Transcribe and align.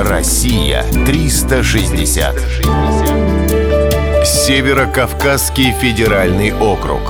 Россия 0.00 0.84
360. 1.06 2.36
Северо-Кавказский 4.24 5.72
федеральный 5.72 6.52
округ. 6.54 7.00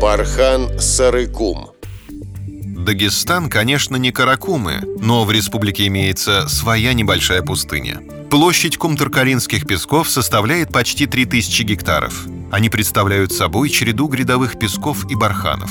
Пархан 0.00 0.78
Сарыкум. 0.78 1.70
Дагестан, 2.08 3.50
конечно, 3.50 3.96
не 3.96 4.12
Каракумы, 4.12 4.82
но 5.00 5.24
в 5.24 5.32
республике 5.32 5.88
имеется 5.88 6.46
своя 6.46 6.92
небольшая 6.92 7.42
пустыня. 7.42 8.00
Площадь 8.30 8.76
кумтаркалинских 8.76 9.66
песков 9.66 10.08
составляет 10.08 10.72
почти 10.72 11.06
3000 11.06 11.62
гектаров. 11.64 12.28
Они 12.50 12.68
представляют 12.68 13.32
собой 13.32 13.68
череду 13.68 14.06
грядовых 14.08 14.58
песков 14.58 15.10
и 15.10 15.14
барханов. 15.14 15.70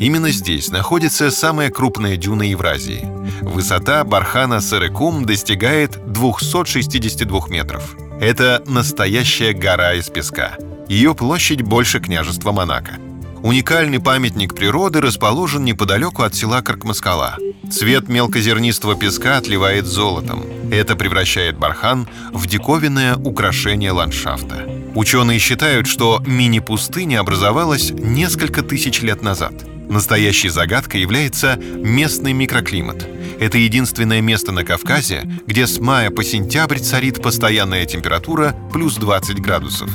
Именно 0.00 0.30
здесь 0.30 0.70
находится 0.70 1.30
самая 1.30 1.70
крупная 1.70 2.16
дюна 2.16 2.42
Евразии. 2.42 3.08
Высота 3.42 4.04
бархана 4.04 4.60
Сарыкум 4.60 5.24
достигает 5.24 6.12
262 6.12 7.48
метров. 7.48 7.96
Это 8.20 8.62
настоящая 8.66 9.52
гора 9.52 9.94
из 9.94 10.08
песка. 10.08 10.56
Ее 10.88 11.14
площадь 11.14 11.62
больше 11.62 12.00
княжества 12.00 12.52
Монако. 12.52 12.94
Уникальный 13.42 14.00
памятник 14.00 14.54
природы 14.54 15.00
расположен 15.00 15.64
неподалеку 15.64 16.22
от 16.22 16.34
села 16.34 16.60
Каркмаскала. 16.60 17.36
Цвет 17.70 18.08
мелкозернистого 18.08 18.96
песка 18.96 19.36
отливает 19.36 19.86
золотом. 19.86 20.44
Это 20.72 20.96
превращает 20.96 21.56
бархан 21.56 22.08
в 22.32 22.46
диковинное 22.46 23.16
украшение 23.16 23.92
ландшафта. 23.92 24.68
Ученые 24.94 25.38
считают, 25.38 25.86
что 25.86 26.22
мини-пустыня 26.26 27.20
образовалась 27.20 27.90
несколько 27.90 28.62
тысяч 28.62 29.02
лет 29.02 29.22
назад. 29.22 29.52
Настоящей 29.88 30.48
загадкой 30.48 31.00
является 31.00 31.56
местный 31.56 32.32
микроклимат. 32.32 33.06
Это 33.38 33.56
единственное 33.56 34.20
место 34.20 34.50
на 34.52 34.64
Кавказе, 34.64 35.22
где 35.46 35.66
с 35.66 35.78
мая 35.78 36.10
по 36.10 36.24
сентябрь 36.24 36.78
царит 36.78 37.22
постоянная 37.22 37.86
температура 37.86 38.54
плюс 38.72 38.96
20 38.96 39.40
градусов. 39.40 39.88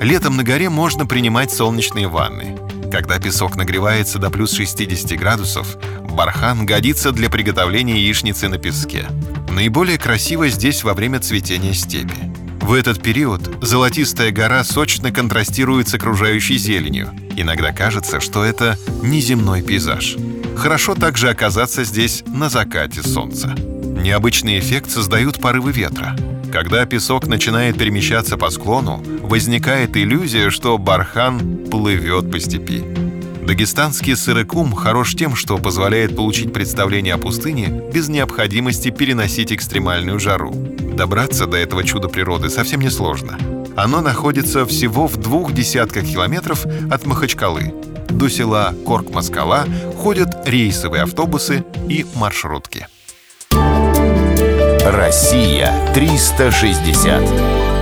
Летом 0.00 0.36
на 0.36 0.44
горе 0.44 0.70
можно 0.70 1.06
принимать 1.06 1.50
солнечные 1.50 2.08
ванны. 2.08 2.56
Когда 2.94 3.18
песок 3.18 3.56
нагревается 3.56 4.20
до 4.20 4.30
плюс 4.30 4.52
60 4.52 5.18
градусов, 5.18 5.76
бархан 6.12 6.64
годится 6.64 7.10
для 7.10 7.28
приготовления 7.28 8.00
яичницы 8.00 8.46
на 8.46 8.56
песке. 8.56 9.08
Наиболее 9.48 9.98
красиво 9.98 10.46
здесь 10.46 10.84
во 10.84 10.94
время 10.94 11.18
цветения 11.18 11.72
степи. 11.72 12.14
В 12.60 12.72
этот 12.72 13.02
период 13.02 13.58
золотистая 13.60 14.30
гора 14.30 14.62
сочно 14.62 15.10
контрастирует 15.10 15.88
с 15.88 15.94
окружающей 15.94 16.56
зеленью. 16.56 17.10
Иногда 17.34 17.72
кажется, 17.72 18.20
что 18.20 18.44
это 18.44 18.78
неземной 19.02 19.62
пейзаж. 19.62 20.14
Хорошо 20.56 20.94
также 20.94 21.30
оказаться 21.30 21.82
здесь 21.82 22.22
на 22.28 22.48
закате 22.48 23.02
солнца. 23.02 23.56
Необычный 23.58 24.60
эффект 24.60 24.92
создают 24.92 25.40
порывы 25.40 25.72
ветра. 25.72 26.14
Когда 26.54 26.86
песок 26.86 27.26
начинает 27.26 27.76
перемещаться 27.76 28.36
по 28.36 28.48
склону, 28.48 29.02
возникает 29.22 29.96
иллюзия, 29.96 30.50
что 30.50 30.78
бархан 30.78 31.66
плывет 31.68 32.30
по 32.30 32.38
степи. 32.38 32.84
Дагестанский 33.44 34.14
сырыкум 34.14 34.72
хорош 34.72 35.16
тем, 35.16 35.34
что 35.34 35.58
позволяет 35.58 36.14
получить 36.14 36.52
представление 36.52 37.14
о 37.14 37.18
пустыне 37.18 37.82
без 37.92 38.08
необходимости 38.08 38.90
переносить 38.90 39.52
экстремальную 39.52 40.20
жару. 40.20 40.52
Добраться 40.54 41.46
до 41.46 41.56
этого 41.56 41.82
чуда 41.82 42.06
природы 42.06 42.48
совсем 42.50 42.80
несложно. 42.80 43.36
Оно 43.74 44.00
находится 44.00 44.64
всего 44.64 45.08
в 45.08 45.16
двух 45.16 45.52
десятках 45.52 46.04
километров 46.04 46.66
от 46.88 47.04
Махачкалы. 47.04 47.74
До 48.10 48.28
села 48.28 48.72
Корк-Москала 48.86 49.66
ходят 49.96 50.46
рейсовые 50.46 51.02
автобусы 51.02 51.64
и 51.88 52.06
маршрутки. 52.14 52.86
Россия 54.84 55.72
360. 55.94 57.73